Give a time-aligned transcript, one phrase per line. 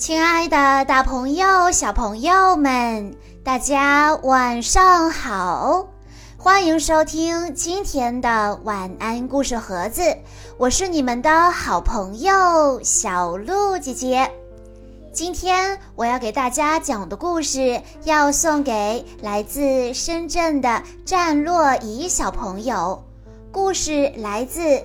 [0.00, 3.14] 亲爱的，大朋友、小朋友们，
[3.44, 5.88] 大家晚上好！
[6.38, 10.16] 欢迎收听今天的晚安故事盒子，
[10.56, 14.30] 我是你们的好朋友小鹿姐姐。
[15.12, 23.04] 今天我要给大家讲的故事，要送给来自深圳的战洛仪小朋友。
[23.52, 24.82] 故事来自。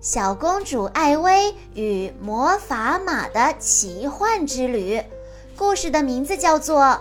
[0.00, 5.02] 小公主艾薇与魔法马的奇幻之旅，
[5.56, 6.80] 故事的名字叫做《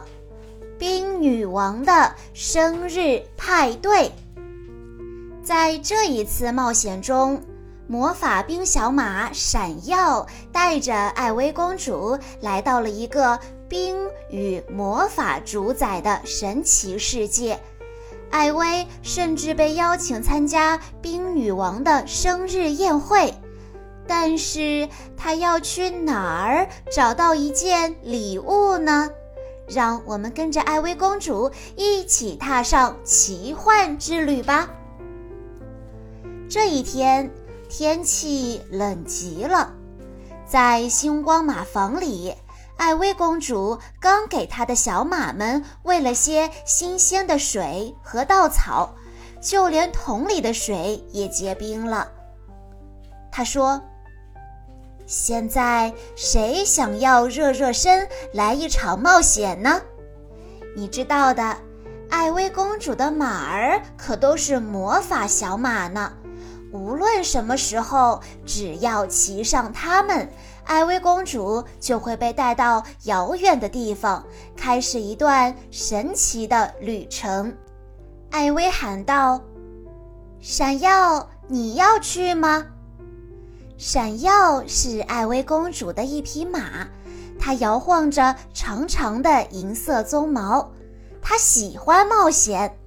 [0.80, 4.06] 冰女王的生日派对》。
[5.44, 7.40] 在这一次冒险中，
[7.86, 13.40] 魔法冰小马闪耀带着艾薇公主来到了一个
[13.70, 13.96] 冰
[14.32, 17.60] 与魔法主宰的神奇世界。
[18.30, 23.34] 艾薇甚至被邀请参加冰女王的生日宴会，
[24.06, 29.10] 但是她要去哪儿找到一件礼物呢？
[29.68, 34.70] 让我们跟着艾薇公主一起踏上奇幻之旅吧。
[36.50, 37.30] 这一天
[37.68, 39.74] 天气冷极了，
[40.46, 42.34] 在星光马房里。
[42.78, 48.96] 艾薇公主刚给她的小马们喂了些新鲜的水和稻草，
[49.42, 52.08] 就连桶里的水也结冰了。
[53.32, 53.82] 她说
[55.06, 59.82] ：“现在谁想要热热身，来一场冒险呢？
[60.76, 61.58] 你知道的，
[62.10, 66.14] 艾薇公主的马儿可都是魔法小马呢。”
[66.72, 70.30] 无论什么时候，只要骑上它们，
[70.66, 74.24] 艾薇公主就会被带到遥远的地方，
[74.56, 77.56] 开始一段神奇的旅程。
[78.30, 79.42] 艾薇喊道
[80.42, 82.66] ：“闪耀，你要去吗？”
[83.78, 86.86] 闪耀是艾薇公主的一匹马，
[87.40, 90.70] 它摇晃着长长的银色鬃毛，
[91.22, 92.78] 它喜欢冒险。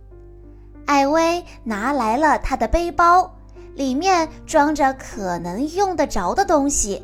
[0.84, 3.34] 艾薇拿来了她的背包。
[3.80, 7.02] 里面装着可能用得着的东西。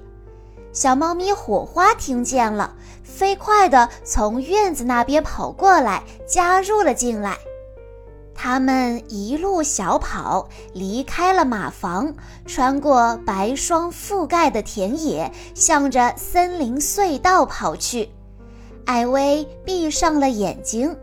[0.75, 7.39] 小猫咪火花听见了，飞快地从院子那边跑过来，加入了进来。
[8.35, 12.13] 他们一路小跑，离开了马房，
[12.45, 18.11] 穿过白霜覆盖的田野，向着森林隧道跑去。
[18.85, 20.95] 艾薇闭上了眼睛。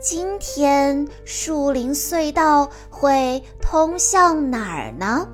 [0.00, 5.26] 今天树林隧道会通向哪儿呢？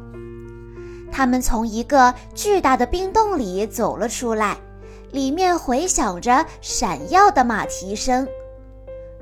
[1.13, 4.57] 他们从一个巨大的冰洞里走了出来，
[5.11, 8.27] 里面回响着闪耀的马蹄声。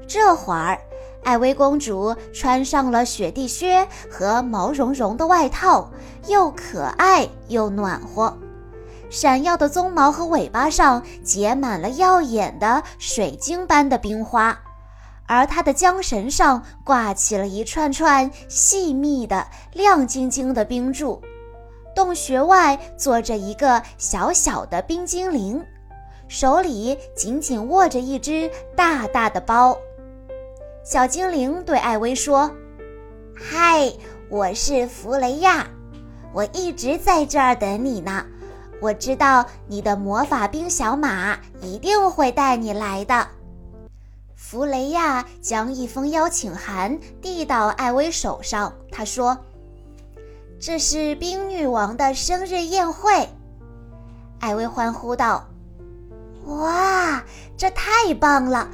[0.07, 0.79] 这会儿，
[1.25, 5.91] 艾薇公主穿上了雪地靴和毛茸茸的外套，
[6.29, 8.39] 又可爱又暖和。
[9.11, 14.57] 闪耀的鬃毛和尾巴上结满了耀眼的水晶般的冰花。
[15.33, 21.23] 而它的缰绳上挂起了一串串细密的、亮晶晶的冰柱，
[21.97, 25.65] 洞穴外坐着一个小小的冰精灵，
[26.29, 29.75] 手里紧紧握着一只大大的包。
[30.85, 32.51] 小精灵对艾薇说
[33.35, 33.91] ：“嗨，
[34.29, 35.67] 我是弗雷亚，
[36.35, 38.23] 我一直在这儿等你呢。
[38.83, 43.27] 我知道你的魔法冰小马一定会带你来的。”
[44.53, 49.39] 弗雷亚将一封邀请函递到艾薇手上，他说
[50.61, 53.31] ：“这是冰女王的生日宴会。”
[54.41, 55.49] 艾薇欢呼道
[56.45, 57.25] ：“哇，
[57.57, 58.69] 这太棒了！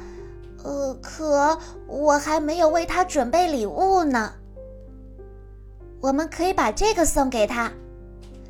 [0.65, 1.57] 呃，可
[1.87, 4.33] 我还没有为她准备礼物呢。
[6.01, 7.71] 我们可以把这个送给她。”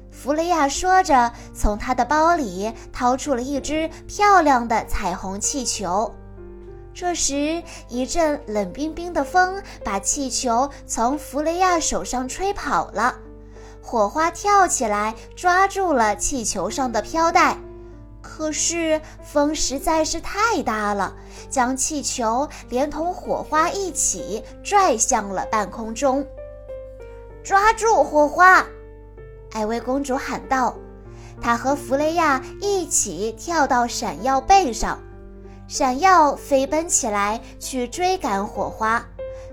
[0.10, 6.12] 弗雷亚说着，从她的包里掏出了一只漂亮的彩虹气球。
[6.94, 13.16] 这时，一阵冷冰冰的风把气球从弗雷亚手上吹跑了，
[13.82, 17.58] 火花跳起来抓住了气球上的飘带。
[18.22, 21.16] 可是风实在是太大了，
[21.50, 26.26] 将气球连同火花一起拽向了半空中。
[27.44, 28.66] 抓住火花！
[29.54, 30.76] 艾薇公主喊道。
[31.42, 35.00] 她和弗雷亚一起跳到闪耀背上。
[35.70, 39.06] 闪耀飞奔起来，去追赶火花，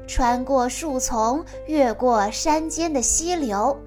[0.08, 3.78] 穿过树丛，越过山间的溪流，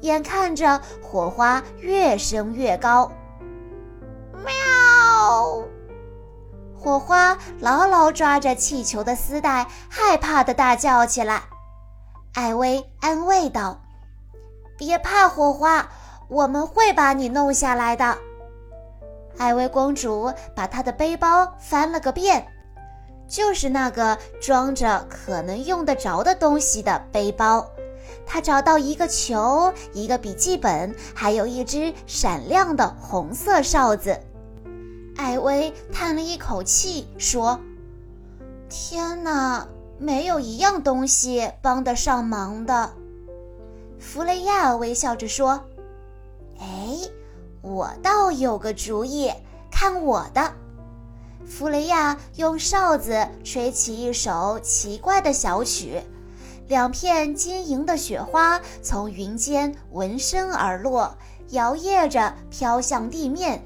[0.00, 3.12] 眼看着火花越升越高。
[4.44, 5.62] 喵！
[6.76, 11.44] 火花牢牢抓着气球的丝带，害怕的大叫起来。
[12.34, 13.80] 艾薇安慰道
[14.76, 15.88] ：“别怕，火花，
[16.28, 18.18] 我们会把你弄下来的。”
[19.38, 22.46] 艾薇公主把她的背包翻了个遍，
[23.28, 27.66] 就是那个装着可能用得着的东西的背包。
[28.26, 34.20] 她找到一个球、一个笔记本，还有一只闪亮的红色哨子。
[35.16, 37.58] 艾薇叹了一口气，说
[38.68, 39.66] ：“天哪，
[39.98, 42.92] 没有一样东西帮得上忙的。”
[43.98, 45.64] 弗雷亚微笑着说
[46.60, 47.10] ：“哎。”
[47.68, 49.30] 我倒有个主意，
[49.70, 50.54] 看我的！
[51.46, 56.02] 弗雷亚用哨子吹起一首奇怪的小曲，
[56.66, 61.14] 两片晶莹的雪花从云间闻声而落，
[61.50, 63.62] 摇曳着飘向地面，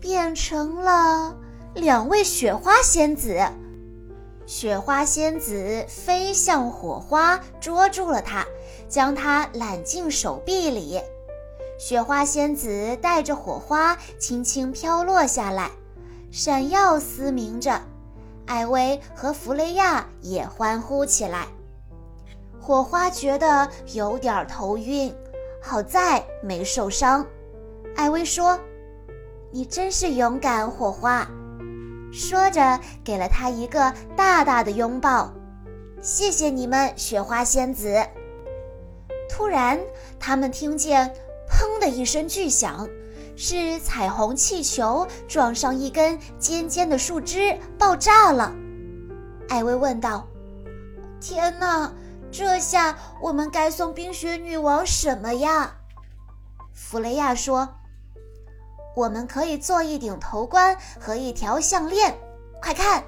[0.00, 1.34] 变成了
[1.74, 3.36] 两位雪花仙子。
[4.46, 8.46] 雪花仙子飞向火花，捉住了它，
[8.88, 11.00] 将它揽进手臂里。
[11.80, 15.70] 雪花仙子带着火花轻轻飘落下来，
[16.30, 17.80] 闪耀嘶鸣着。
[18.44, 21.46] 艾薇和弗雷亚也欢呼起来。
[22.60, 25.10] 火花觉得有点头晕，
[25.62, 27.26] 好在没受伤。
[27.96, 28.60] 艾薇说
[29.50, 31.26] ：“你真是勇敢，火花。”
[32.12, 35.32] 说着，给了他一个大大的拥抱。
[36.02, 38.06] 谢谢你们，雪花仙子。
[39.30, 39.80] 突然，
[40.18, 41.10] 他们听见。
[41.50, 42.88] 砰的一声巨响，
[43.36, 48.54] 是彩虹气球撞上一根尖尖的树枝，爆炸了。
[49.48, 50.26] 艾薇问道
[51.20, 51.92] ：“天哪，
[52.30, 55.74] 这下我们该送冰雪女王什么呀？”
[56.72, 57.68] 弗雷亚说
[58.96, 62.16] ：“我们可以做一顶头冠和一条项链。
[62.62, 63.04] 快看，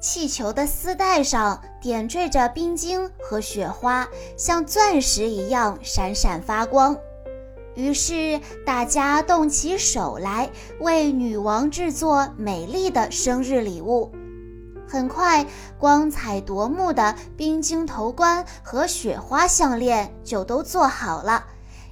[0.00, 6.96] 气球的丝带上点缀着冰晶和雪花，像钻石一样闪闪发光。”
[7.74, 10.48] 于是大家动起手来，
[10.80, 14.10] 为女王制作美丽的生日礼物。
[14.88, 15.44] 很快，
[15.78, 21.44] 光彩夺目的冰晶头冠和雪花项链就都做好了。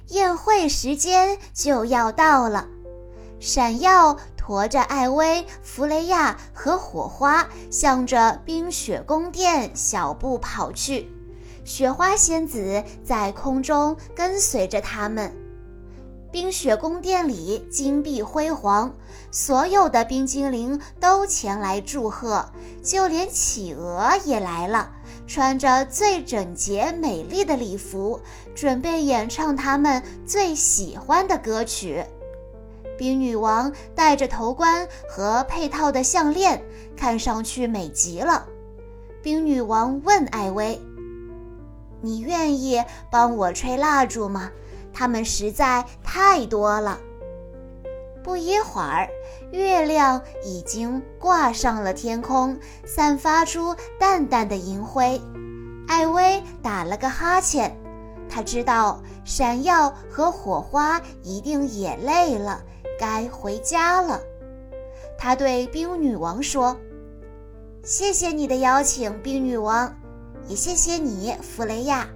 [0.07, 2.67] 宴会时间就要到了，
[3.39, 11.09] 闪耀驮着艾薇、弗雷亚和火花，向着冰雪宫殿小步跑去。
[11.63, 15.35] 雪花仙子在空中跟随着他们。
[16.31, 18.93] 冰雪宫殿里金碧辉煌，
[19.31, 22.47] 所有的冰精灵都前来祝贺，
[22.83, 24.91] 就连企鹅也来了，
[25.25, 28.19] 穿着最整洁美丽的礼服，
[28.53, 32.05] 准备演唱他们最喜欢的歌曲。
[32.97, 36.63] 冰女王戴着头冠和配套的项链，
[36.95, 38.47] 看上去美极了。
[39.21, 40.81] 冰女王问艾薇
[42.01, 44.51] ：“你愿意帮我吹蜡烛吗？”
[44.93, 46.99] 它们实在太多了。
[48.23, 49.09] 不一会儿，
[49.51, 55.21] 月亮已经挂上了天空，散发出淡淡的银辉。
[55.87, 57.77] 艾薇打了个哈欠，
[58.29, 62.63] 她知道闪耀和火花一定也累了，
[62.99, 64.21] 该回家了。
[65.17, 66.75] 他对冰女王说
[67.83, 69.95] ：“谢谢你的邀请，冰女王，
[70.47, 72.07] 也谢谢你，弗雷亚。”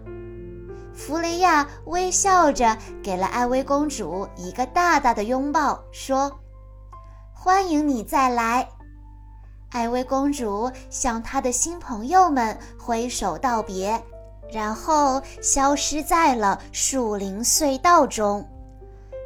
[0.93, 6.39] 弗雷亚微笑着给了艾薇公主一个大大的拥抱，说
[7.33, 8.67] ：“欢迎你再来。”
[9.71, 14.03] 艾薇公主向她的新朋友们挥手道别，
[14.51, 18.45] 然后消失在了树林隧道中。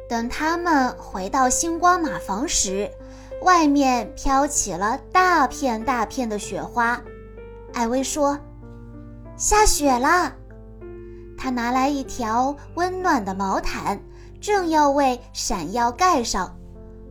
[0.08, 2.90] 等他们回到星光马房时，
[3.42, 7.00] 外面飘起了大片大片的雪花。
[7.72, 8.38] 艾薇说
[9.36, 10.34] ：“下雪了。”
[11.36, 14.00] 他拿来一条温暖的毛毯，
[14.40, 16.56] 正要为闪耀盖上，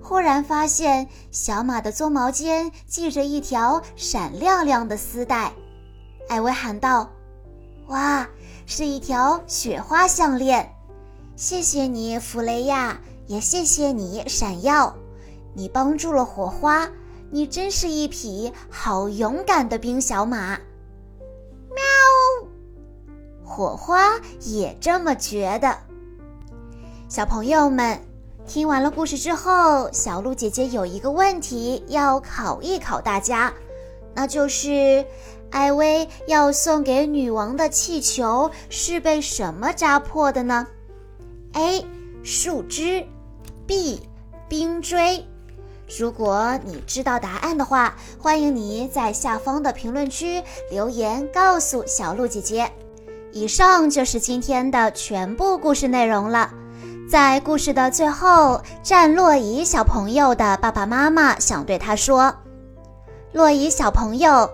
[0.01, 5.51] 忽然发现小马的鬃毛间系着一条闪亮亮的丝带。
[6.29, 7.09] 艾薇喊道
[7.87, 8.27] ：“哇，
[8.65, 10.72] 是一条雪花项链！
[11.35, 14.95] 谢谢你，弗雷亚，也谢谢你，闪耀，
[15.55, 16.87] 你帮助了火花，
[17.31, 20.59] 你真是一匹好勇敢的冰小马。”
[21.73, 21.83] 喵
[23.43, 25.75] 火花也这么觉得。
[27.09, 27.99] 小朋友们，
[28.45, 33.51] 听完了故事之后，小鹿姐姐有一个问题要考一考大家，
[34.13, 35.03] 那就是
[35.49, 40.67] 艾薇要送给女王的气球是被什么扎破的呢
[41.53, 41.85] ？A.
[42.23, 43.05] 树枝
[43.65, 44.01] ，B.
[44.47, 45.25] 冰锥。
[45.99, 50.41] 如果你知道答案的话，欢迎你在下方的评论区
[50.71, 52.71] 留言告诉小鹿姐姐。
[53.31, 56.51] 以上就是今天的全部故事内容了。
[57.09, 62.33] 在故事的最后，战洛伊小朋友的爸爸妈妈想对他说
[63.33, 64.49] ：“洛伊小朋友，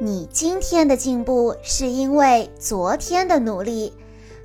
[0.00, 3.94] 你今天的进步是因为昨天的努力。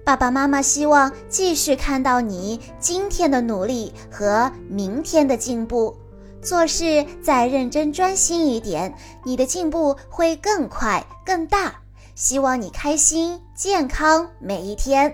[0.08, 5.94] 爸爸妈妈希望继续看到你今天的努力和明天的进步。
[6.42, 8.96] 做事再认真专心一点，
[9.26, 11.76] 你的进步会更快更大。
[12.16, 15.14] 希望你开心健康每一天。”